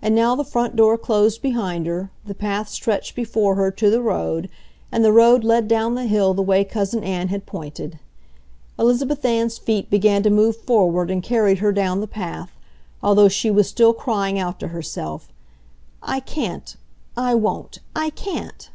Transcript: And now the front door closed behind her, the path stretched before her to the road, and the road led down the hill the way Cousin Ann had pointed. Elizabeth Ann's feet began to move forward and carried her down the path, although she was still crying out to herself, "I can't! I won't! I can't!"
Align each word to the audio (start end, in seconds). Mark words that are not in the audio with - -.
And 0.00 0.14
now 0.14 0.36
the 0.36 0.44
front 0.44 0.76
door 0.76 0.96
closed 0.96 1.42
behind 1.42 1.88
her, 1.88 2.12
the 2.24 2.36
path 2.36 2.68
stretched 2.68 3.16
before 3.16 3.56
her 3.56 3.72
to 3.72 3.90
the 3.90 4.00
road, 4.00 4.48
and 4.92 5.04
the 5.04 5.10
road 5.10 5.42
led 5.42 5.66
down 5.66 5.96
the 5.96 6.04
hill 6.06 6.34
the 6.34 6.40
way 6.40 6.62
Cousin 6.62 7.02
Ann 7.02 7.26
had 7.34 7.44
pointed. 7.44 7.98
Elizabeth 8.78 9.24
Ann's 9.24 9.58
feet 9.58 9.90
began 9.90 10.22
to 10.22 10.30
move 10.30 10.54
forward 10.58 11.10
and 11.10 11.20
carried 11.20 11.58
her 11.58 11.72
down 11.72 12.00
the 12.00 12.06
path, 12.06 12.52
although 13.02 13.28
she 13.28 13.50
was 13.50 13.68
still 13.68 13.92
crying 13.92 14.38
out 14.38 14.60
to 14.60 14.68
herself, 14.68 15.32
"I 16.00 16.20
can't! 16.20 16.76
I 17.16 17.34
won't! 17.34 17.80
I 17.96 18.10
can't!" 18.10 18.70